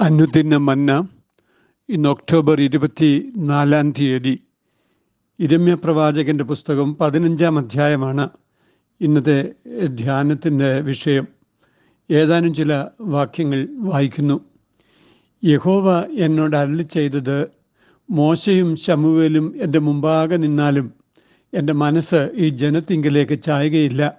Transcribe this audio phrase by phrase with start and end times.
[0.00, 1.08] അനുദിന മന്ന
[1.88, 4.40] ഇന്ന് ഒക്ടോബർ ഇരുപത്തി നാലാം തീയതി.
[5.38, 8.28] ഇരമ്യ പ്രവാചകന്റെ പുസ്തകം പതിനഞ്ചാം അധ്യായമാണ്
[9.00, 9.52] ഇന്നത്തെ
[9.86, 11.26] ധ്യാനത്തിന്റെ വിഷയം.
[12.10, 14.40] ഏതാനും ചില വാക്യങ്ങൾ വായിക്കുന്നു.
[15.44, 17.46] യഹോവ എന്നോട് അരളി ചെയ്തത്
[18.10, 20.92] മോശയും ശമുവേലും എന്റെ മുമ്പാകെ നിന്നാലും
[21.54, 24.14] എന്റെ മനസ്സ് ഈ ജനത്തിങ്കിലേക്ക് ചായുകയില്ല.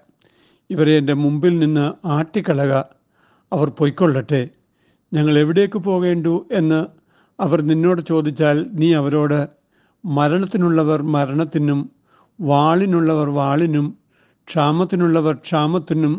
[0.69, 2.73] ഇവരെ എന്റെ മുമ്പിൽ നിന്ന് ആട്ടിക്കളക.
[3.53, 4.49] അവർ പൊയ്ക്കൊള്ളട്ടെ.
[5.11, 6.79] ഞങ്ങൾ എവിടേക്ക് പോകേണ്ടു എന്ന്
[7.39, 9.39] അവർ നിന്നോട് ചോദിച്ചാൽ നീ അവരോട്
[10.05, 11.79] മരണത്തിനുള്ളവർ മരണത്തിനും
[12.39, 13.97] വാളിനുള്ളവർ വാളിനും
[14.47, 16.13] ക്ഷാമത്തിനുള്ളവർ ക്ഷാമത്തിനും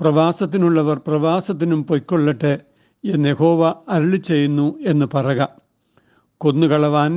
[0.00, 2.60] പ്രവാസത്തിനുള്ളവർ പ്രവാസത്തിനും പൊയ്ക്കൊള്ളട്ടെ
[3.04, 5.40] എന്ന് യഹോവ അരുളി ചെയ്യുന്നു എന്ന് പറക.
[6.40, 7.12] കൊന്നുകളവാൻ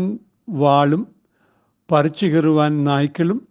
[0.49, 1.07] വാളും
[1.91, 3.47] പറിച്ചു കയറുവാൻ നായ്ക്കളും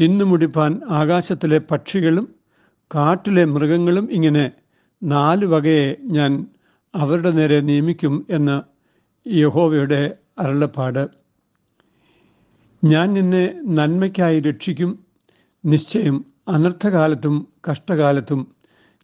[0.00, 2.26] തിന്നുമുടിപ്പാൻ ആകാശത്തിലെ പക്ഷികളും
[2.90, 4.52] കാട്ടിലെ മൃഗങ്ങളും ഇങ്ങനെ
[5.02, 6.32] നാല് വകയെ ഞാൻ
[6.94, 8.62] അവരുടെ നേരെ നിയമിക്കും എന്ന്
[9.28, 11.08] യഹോവയുടെ അരുളപ്പാട്.
[12.84, 15.04] ഞാൻ നിന്നെ നന്മയ്ക്കായി രക്ഷിക്കും.
[15.64, 18.54] നിശ്ചയം അനർത്ഥകാലത്തും കഷ്ടകാലത്തും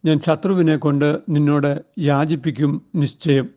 [0.04, 3.48] ഞാൻ ശത്രുവിനെ കൊണ്ട് നിന്നോട് യാചിപ്പിക്കും നിശ്ചയം.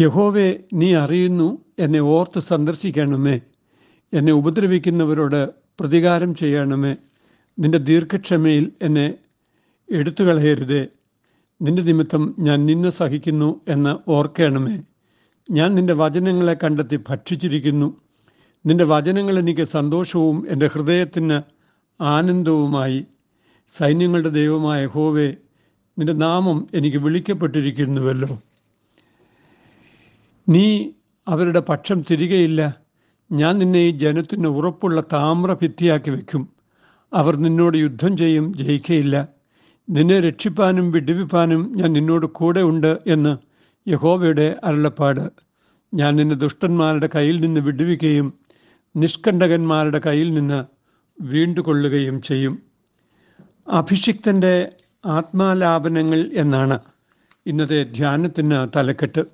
[0.00, 3.40] യഹോവെ നീ അറിയുന്നു എന്നെ ഓർത്ത് സന്ദർശിക്കണമേ.
[4.12, 6.96] എന്നെ ഉപദ്രവിക്കുന്നവരോട് പ്രതികാരം ചെയ്യണമേ.
[7.58, 9.14] നിന്റെ ദീർഘക്ഷമയിൽ എന്നെ
[9.90, 10.86] എടുത്തു കളയരുതേ
[11.62, 14.82] നിന്റെ നിമിത്തം ഞാൻ നിന്നെ സഹിക്കുന്നു എന്ന് ഓർക്കണമേ.
[15.50, 17.96] ഞാൻ നിന്റെ വചനങ്ങളെ കണ്ടെത്തി ഭക്ഷിച്ചിരിക്കുന്നു.
[18.66, 21.42] നിന്റെ വചനങ്ങൾ എനിക്ക് സന്തോഷവും എന്റെ ഹൃദയത്തിന്
[22.02, 23.06] ആനന്ദവുമായി.
[23.68, 25.34] സൈന്യങ്ങളുടെ ദൈവമായ ഹോവേ
[25.98, 28.38] നിന്റെ നാമം എനിക്ക് വിളിക്കപ്പെട്ടിരിക്കുന്നുവല്ലോ.
[30.48, 30.90] നീ
[31.28, 32.76] അവരുടെ പക്ഷം തിരികെയില്ല.
[33.32, 36.48] ഞാൻ നിന്നെ ഈ ജനത്തിന് ഉറപ്പുള്ള താമ്ര ഭിത്തിയാക്കി വെക്കും.
[37.14, 39.28] അവർ നിന്നോട് യുദ്ധം ചെയ്യും ജയിക്കയില്ല.
[39.90, 43.36] നിന്നെ രക്ഷിപ്പാനും വിടുവിപ്പാനും ഞാൻ നിന്നോട് കൂടെ ഉണ്ട് എന്ന്
[43.88, 45.30] യഹോവയുടെ അരുളപ്പാട്.
[45.94, 48.34] ഞാൻ നിന്നെ ദുഷ്ടന്മാരുടെ കയ്യിൽ നിന്ന് വിടുവിക്കുകയും
[48.96, 50.64] നിഷ്കണ്ടകന്മാരുടെ കയ്യിൽ നിന്ന്
[51.20, 52.62] വീണ്ടുകൊള്ളുകയും ചെയ്യും.
[53.68, 54.68] അഭിഷിക്തന്റെ
[55.06, 56.78] ആത്മാലാപനങ്ങൾ എന്നാണ്
[57.46, 59.24] ഇന്നത്തെ ധ്യാനത്തിന് തലക്കെട്ട്.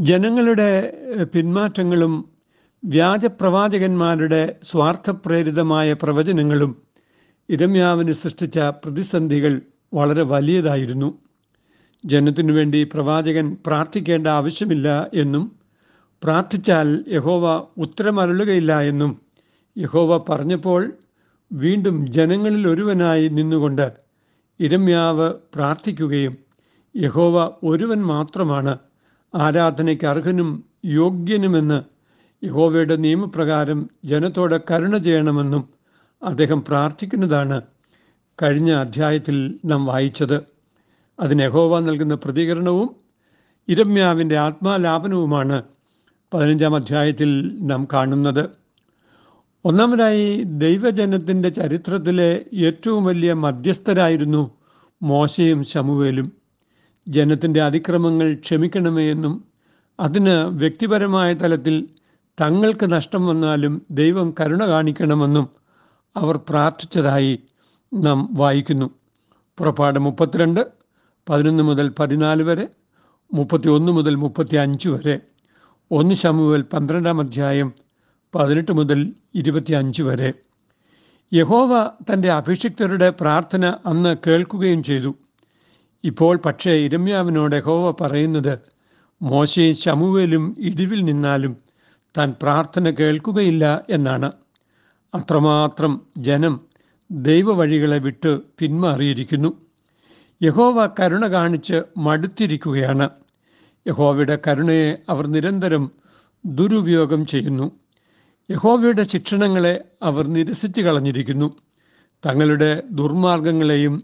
[0.00, 0.92] ജനങ്ങളുടെ
[1.34, 2.28] പിന്മാറ്റങ്ങളും
[2.84, 6.91] വ്യാജപ്രവാചകന്മാരുടെ സ്വാർത്ഥപ്രേരിതമായ പ്രവചനങ്ങളും
[7.48, 9.62] ഇരമ്യാവിന് സൃഷ്ടിച്ച പ്രതിസന്ധികൾ
[9.94, 11.18] വളരെ വലിയതായിരുന്നു.
[12.04, 15.56] ജനത്തിനു വേണ്ടി പ്രവാചകൻ പ്രാർത്ഥിക്കേണ്ട ആവശ്യമില്ല എന്നും
[16.22, 19.20] പ്രാർത്ഥിച്ചാൽ യഹോവ ഉത്തരമരുളുകയില്ല എന്നും
[19.78, 20.92] യഹോവ പറഞ്ഞപ്പോൾ
[21.52, 23.92] വീണ്ടും ജനങ്ങളിൽ ഒരുവനായി നിന്നുകൊണ്ട്
[24.60, 26.38] ഇരമ്യാവ് പ്രാർത്ഥിക്കുകയും
[26.96, 28.78] യഹോവ ഒരുവൻ മാത്രമാണ്.
[29.34, 31.82] ആരാധനയ്ക്ക് അർഹനും യോഗ്യനുമെന്ന്
[32.44, 35.81] യഹോവയുടെ നിയമപ്രകാരം ജനത്തോട് കരുണ ചെയ്യണമെന്നും
[36.24, 37.62] അദ്ദേഹം പ്രാർത്ഥിക്കുന്നതാണ്
[38.42, 40.42] കഴിഞ്ഞ അധ്യായത്തിൽ നാം വായിച്ചത്.
[41.20, 42.96] അതിന് യഹോവ നൽകുന്ന പ്രതികരണവും
[43.68, 45.62] ഇരമ്യാവിന്റെ ആത്മാലാപനവുമാണ്
[46.34, 48.50] പതിനഞ്ചാം അധ്യായത്തിൽ നാം കാണുന്നത്.
[49.64, 54.50] ഒന്നാമതായി ദൈവജനത്തിന്റെ ചരിത്രത്തിലെ ഏറ്റവും വലിയ മധ്യസ്ഥരായിരുന്നു
[55.02, 56.32] മോശയും ശമുവേലും.
[57.08, 59.44] ജനത്തിന്റെ അതിക്രമങ്ങൾ ക്ഷമിക്കണമേ എന്നും
[60.00, 61.88] അതിന് വ്യക്തിപരമായ തലത്തിൽ
[62.40, 65.61] തങ്ങൾക്ക് നഷ്ടം വന്നാലും ദൈവം കരുണ കാണിക്കണമെന്നും
[66.16, 67.42] അവർ പ്രാർത്ഥിച്ചതായി
[67.94, 68.90] നാം വായിക്കുന്നു.
[69.58, 70.66] പുറപ്പാട് മുപ്പത്തിരണ്ട്
[71.28, 72.68] പതിനൊന്ന് മുതൽ പതിനാല് വരെ
[73.34, 75.20] മുപ്പത്തി ഒന്ന് മുതൽ മുപ്പത്തി അഞ്ച് വരെ
[75.90, 77.72] ഒന്ന് ശമുവൽ പന്ത്രണ്ടാം അധ്യായം
[78.34, 80.32] പതിനെട്ട് മുതൽ ഇരുപത്തി അഞ്ച് വരെ.
[81.34, 85.14] യഹോവ തന്റെ അഭിഷിക്തരുടെ പ്രാർത്ഥന അന്ന് കേൾക്കുകയും ചെയ്തു.
[86.04, 88.58] ഇപ്പോൾ പക്ഷേ ഇരമ്യാവിനോട് യഹോവ പറയുന്നത്
[89.22, 91.56] മോശയും ശമുവേലും ഇടിവിൽ നിന്നാലും
[92.18, 94.32] താൻ പ്രാർത്ഥന കേൾക്കുകയില്ല എന്നാണ്.
[95.14, 96.60] അത്രമാത്രം ജനം
[97.10, 99.52] ദൈവവഴികളെ വിട്ട് പിന്മാറിയിരിക്കുന്നു.
[100.42, 103.10] യഹോവ കരുണ കാണിച്ച് മടുത്തിരിക്കുകയാണ്.
[103.88, 105.90] യഹോവയുടെ കരുണയെ അവർ നിരന്തരം
[106.46, 107.70] ദുരുപയോഗം ചെയ്യുന്നു.
[108.50, 111.56] യഹോവയുടെ ശിക്ഷണങ്ങളെ അവർ നിരസിച്ചു കളഞ്ഞിരിക്കുന്നു.
[112.26, 114.02] തങ്ങളുടെ ദുർമാർഗങ്ങളെയും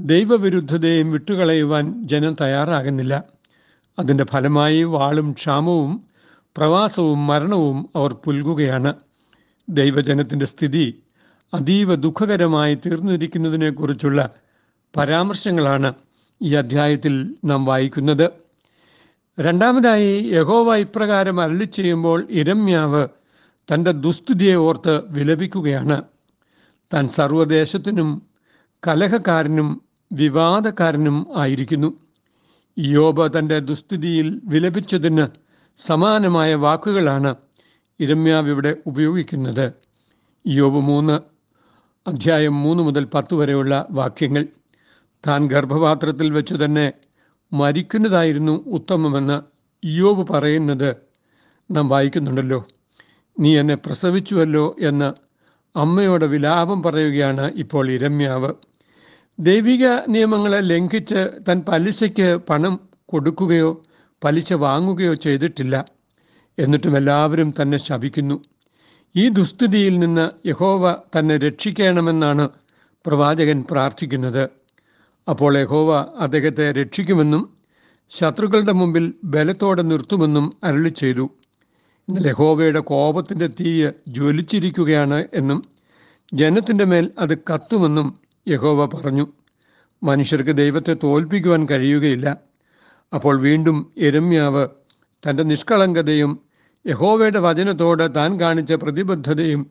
[0.00, 3.22] ദൈവവിരുദ്ധതയും വിട്ടുകളയുവാൻ ജനം തയ്യാറാകുന്നില്ല.
[3.98, 6.04] അതിന്റെ ഫലമായി വാളും ക്ഷാമവും
[6.56, 8.94] പ്രവാസവും മരണവും അവർ പുൽകുകയാണ്.
[9.68, 11.02] ദൈവജനത്തിന്റെ സ്ഥിതി
[11.54, 14.30] അതീവ ദുഃഖകരമായി തീർന്നിരിക്കുന്നതിനെക്കുറിച്ചുള്ള
[14.96, 15.94] പരാമർശങ്ങളാണ്
[16.42, 18.30] ഈ അധ്യായത്തിൽ നാം വായിക്കുന്നത്.
[19.40, 23.08] രണ്ടാമതായി യഹോവ ഇപ്രകാരം അരളി ചെയ്യുമ്പോൾ ഇരമ്യാവ്
[23.74, 26.02] തന്റെ ദുസ്തുതിയെ ഓർത്ത് വിലപിക്കുകയാണ്.
[26.94, 28.22] താൻ സർവദേശത്തിനും
[28.86, 31.94] കലഹക്കാരനും വിവാദക്കാരനും ആയിരിക്കുന്നു.
[32.78, 35.26] യോബ തന്റെ ദുസ്തുതിയിൽ വിലപിച്ചതിന്
[35.76, 37.34] സമാനമായ വാക്കുകളാണ്
[38.00, 39.72] ഇരമ്യാവ് ഇവിടെ ഉപയോഗിക്കുന്നത്.
[40.46, 41.20] യോബ് മൂന്ന്
[42.08, 44.46] അധ്യായം മൂന്ന് മുതൽ പത്ത് വരെയുള്ള വാക്യങ്ങൾ.
[45.28, 46.92] താൻ ഗർഭപാത്രത്തിൽ വെച്ചു തന്നെ
[47.52, 49.40] മരിക്കുന്നതായിരുന്നു ഉത്തമമെന്ന്
[49.86, 50.96] യോബ് പറയുന്നത്
[51.70, 52.68] നാം വായിക്കുന്നുണ്ടല്ലോ.
[53.40, 55.14] നീ എന്നെ പ്രസവിച്ചുവല്ലോ എന്ന്
[55.78, 58.54] അമ്മയോട് വിലാപം പറയുകയാണ് ഇപ്പോൾ ഇരമ്യാവ്.
[59.38, 63.82] ദൈവിക നിയമങ്ങളെ ലംഘിച്ച് തൻ പലിശയ്ക്ക് പണം കൊടുക്കുകയോ
[64.24, 65.95] പലിശ വാങ്ങുകയോ ചെയ്തിട്ടില്ല.
[66.58, 68.44] എന്നിട്ടും എല്ലാവരും തന്നെ ശപിക്കുന്നു.
[69.16, 72.48] ഈ ദുസ്ഥിതിയിൽ നിന്ന് യഹോവ തന്നെ രക്ഷിക്കണമെന്നാണ്
[73.06, 74.48] പ്രവാചകൻ പ്രാർത്ഥിക്കുന്നത്.
[75.28, 77.56] അപ്പോൾ യഹോവ അദ്ദേഹത്തെ രക്ഷിക്കുമെന്നും
[78.10, 81.30] ശത്രുക്കളുടെ മുമ്പിൽ ബലത്തോടെ നിർത്തുമെന്നും അരളി ചെയ്തു.
[82.08, 85.64] എന്നാൽ യഹോവയുടെ കോപത്തിന്റെ തീയ് ജ്വലിച്ചിരിക്കുകയാണ് എന്നും
[86.34, 88.18] ജനത്തിന്റെ മേൽ അത് കത്തുമെന്നും
[88.48, 89.26] യഹോവ പറഞ്ഞു.
[90.02, 92.36] മനുഷ്യർക്ക് ദൈവത്തെ തോൽപ്പിക്കുവാൻ കഴിയുകയില്ല.
[93.14, 94.68] അപ്പോൾ വീണ്ടും എരമ്യാവ്
[95.28, 96.45] തന്റെ നിഷ്കളങ്കതയും
[96.86, 99.66] യഹോവയുടെ വചനത്തോട് താൻ കാണിച്ച പ്രതിബദ്ധതയും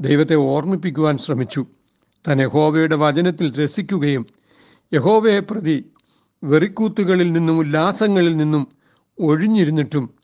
[0.00, 1.66] ദൈവത്തെ ഓർമ്മിപ്പിക്കുവാൻ ശ്രമിച്ചു.
[2.28, 4.26] താൻ യഹോവയുടെ വചനത്തിൽ രസിക്കുകയും
[4.92, 5.84] യഹോവയെ പ്രതി
[6.44, 8.66] വെറിക്കൂത്തുകളിൽ നിന്നും ഉല്ലാസങ്ങളിൽ നിന്നും
[9.18, 10.14] ഒഴിഞ്ഞിരുന്നിട്ടും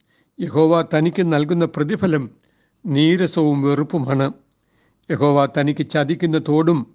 [0.40, 2.31] യഹോവ തനിക്ക് നൽകുന്ന പ്രതിഫലം
[2.87, 4.32] നീരസവും വെറുപ്പുമാണ്.
[5.10, 6.87] യഹോവ തനിക്ക് ചതിക്കുന്ന തോടും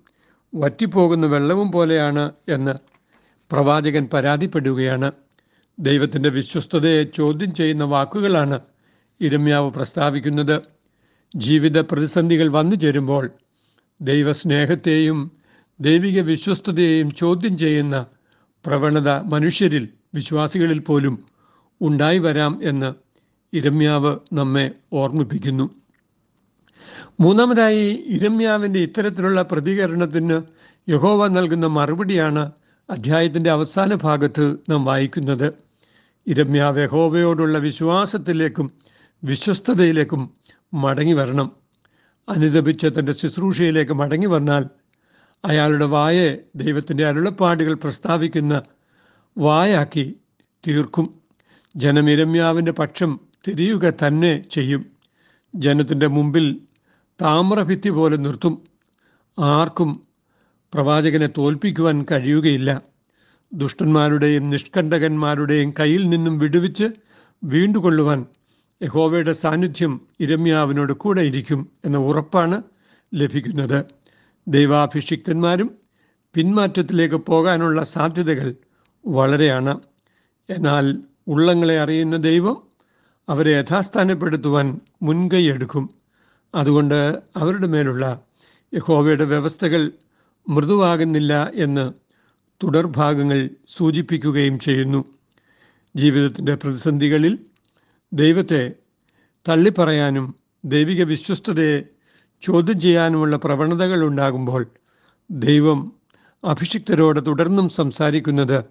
[0.56, 2.74] വറ്റിപ്പോകുന്ന വെള്ളവും പോലെയാണ് എന്ന്
[3.52, 5.12] പ്രവാചകൻ പരാതിപ്പെടുകയാണ്.
[5.80, 8.60] ദൈവത്തിന്റെ വിശ്വസ്തതയെ ചോദ്യം ചെയ്യുന്ന വാക്കുകളാണ്
[9.22, 10.62] ഇരമ്യാവ് പ്രസ്താവിക്കുന്നത്
[11.36, 13.32] ജീവിത പ്രതിസന്ധികൾ വന്നു ചേരുമ്പോൾ
[14.02, 15.32] ദൈവസ്നേഹത്തെയും
[15.80, 18.06] ദൈവിക വിശ്വസ്തതയെയും ചോദ്യം ചെയ്യുന്ന
[18.66, 21.26] പ്രവണത മനുഷ്യരിൽ വിശ്വാസികളിൽ പോലും
[21.82, 22.94] ഉണ്ടായി വരാം എന്ന്
[23.54, 25.66] ഇരമ്യാവ് നമ്മെ ഓർമ്മിപ്പിക്കുന്നു.
[27.20, 30.42] മൂന്നാമതായി ഇരമ്യാവിന്റെ ഇത്തരത്തിലുള്ള പ്രതികരണത്തിന്
[30.90, 32.52] യഹോവ നൽകുന്ന മറുപടിയാണ്
[32.90, 35.54] അധ്യായത്തിന്റെ അവസാന ഭാഗത്ത് നാം വായിക്കുന്നത്.
[36.28, 38.68] ഇരമ്യാവ് യഹോവയോടുള്ള വിശ്വാസത്തിലേക്കും
[39.24, 40.32] വിശ്വസ്തതയിലേക്കും
[40.74, 41.52] മടങ്ങി വരണം.
[42.30, 44.66] അനുദപിച്ച തന്റെ ശുശ്രൂഷയിലേക്ക് മടങ്ങി വന്നാൽ
[45.46, 48.62] അയാളുടെ വായെ ദൈവത്തിന്റെ അരുളപ്പാടുകൾ പ്രസ്താവിക്കുന്ന
[49.38, 50.16] വായാക്കി
[50.68, 51.14] തീർക്കും.
[51.76, 54.86] ജനമിരമ്യാവിന്റെ പക്ഷം തിരിയുക തന്നെ ചെയ്യും.
[55.56, 56.62] ജനത്തിന്റെ മുമ്പിൽ
[57.22, 58.62] താമ്രഭിത്തി പോലെ നിർത്തും.
[59.40, 60.04] ആർക്കും
[60.74, 62.82] പ്രവാചകനെ തോൽപ്പിക്കുവാൻ കഴിയുകയില്ല.
[63.54, 66.84] ദുഷ്ടന്മാരുടെയും നിഷ്കണ്ഠകന്മാരുടെയും കയ്യിൽ നിന്നും വിടുവിച്ച്
[67.44, 68.26] വീണ്ടുകൊള്ളുവാൻ
[68.84, 72.64] യഹോവയുടെ സാന്നിധ്യം ഇരമ്യാവിനോട് കൂടെ ഇരിക്കും എന്ന ഉറപ്പാണ്
[73.14, 73.86] ലഭിക്കുന്നത്.
[74.48, 75.72] ദൈവാഭിഷിക്തന്മാരും
[76.34, 78.56] പിന്മാറ്റത്തിലേക്ക് പോകാനുള്ള സാധ്യതകൾ
[79.08, 79.80] വളരെയാണ്.
[80.50, 82.64] എന്നാൽ ഉള്ളങ്ങളെ അറിയുന്ന ദൈവം
[83.30, 85.90] അവരെ യഥാസ്ഥാനപ്പെടുത്തുവാൻ മുൻകൈയെടുക്കും
[86.56, 88.20] അതുകൊണ്ട് അവരുടെ മേലുള്ള
[88.74, 89.92] യഹോവയുടെ വ്യവസ്ഥകൾ
[90.50, 91.94] മൃദുവാകുന്നില്ല എന്ന്
[92.64, 95.06] തുടർഭാഗങ്ങൾ സൂചിപ്പിക്കുകയും ചെയ്യുന്നു.
[95.96, 97.40] ജീവിതത്തിന്റെ പ്രതിസന്ധികളിൽ
[98.14, 98.62] ദൈവത്തെ
[99.48, 100.26] തള്ളിപ്പറയാനും
[100.66, 101.84] ദൈവിക വിശ്വസ്തതയെ
[102.42, 104.64] ചോദ്യം ചെയ്യാനുമുള്ള പ്രവണതകൾ ഉണ്ടാകുമ്പോൾ
[105.30, 105.80] ദൈവം
[106.44, 108.64] അഭിഷിക്തരോട് തുടർന്നും സംസാരിക്കുന്നത്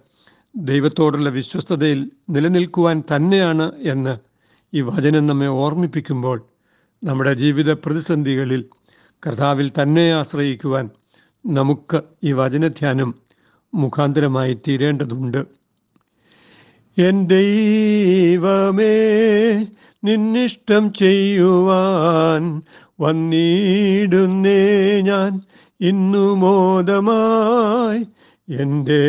[0.55, 1.99] ദൈവത്തോടുള്ള വിശ്വസ്തതയിൽ
[2.29, 4.17] നിലനിൽക്കുവാൻ തന്നെയാണ് എന്ന്
[4.73, 6.37] ഈ വചനം നമ്മെ ഓർമ്മിപ്പിക്കുമ്പോൾ
[7.03, 8.69] നമ്മുടെ ജീവിത പ്രതിസന്ധികളിൽ
[9.23, 10.89] കർത്താവിൽ തന്നെ ആശ്രയിക്കുവാൻ
[11.45, 13.15] നമുക്ക് ഈ വചനധ്യാനം
[13.73, 15.41] മുഖാന്തരമായി തീരേണ്ടതുണ്ട്.
[16.97, 18.95] എൻ ദൈവമേ
[20.03, 22.61] നിന്നിഷ്ടം ചെയ്യുവാൻ
[22.99, 25.41] വന്നിടുന്നേ ഞാൻ.
[25.81, 28.07] ഇന്നു മോദമായി
[28.53, 29.01] എന്റെ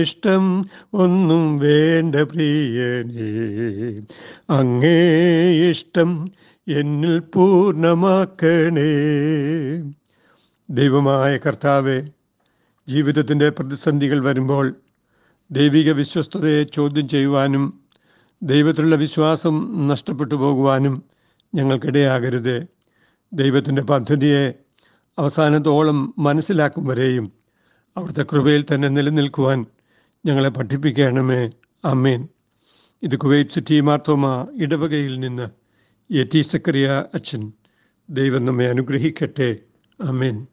[0.00, 4.02] ഇഷ്ടം ഒന്നും വേണ്ട പ്രിയനേ.
[4.50, 6.30] അങ്ങേ ഇഷ്ടം
[6.68, 8.94] എന്നിൽ പൂർണമാക്കണേ.
[10.70, 12.08] ദൈവമായ കർത്താവെ
[12.88, 14.74] ജീവിതത്തിന്റെ പ്രതിസന്ധികൾ വരുമ്പോൾ
[15.50, 17.80] ദൈവിക വിശ്വസ്തതയെ ചോദ്യം ചെയ്യുവാനും
[18.42, 21.02] ദൈവത്തിലുള്ള വിശ്വാസം നഷ്ടപ്പെട്ടു പോകുവാനും
[21.54, 22.66] ഞങ്ങൾക്കിടയാകരുത്.
[23.32, 24.52] ദൈവത്തിന്റെ പദ്ധതിയെ
[25.18, 27.32] അവസാനത്തോളം മനസ്സിലാക്കും വരെയും
[27.96, 29.66] അവിടുത്തെ കൃപയിൽ തന്നെ നിലനിൽക്കുവാൻ
[30.26, 31.50] ഞങ്ങളെ പഠിപ്പിക്കണമേ.
[31.84, 32.28] അമ്മേൻ
[33.02, 35.48] ഇത് കുവൈറ്റ് സിറ്റി മാർത്തോമ ഇടവകയിൽ നിന്ന്
[36.14, 37.52] എ ടി സക്കറിയ അച്ഛൻ.
[38.10, 39.56] ദൈവം നമ്മെ അനുഗ്രഹിക്കട്ടെ.
[40.00, 40.46] അമേൻ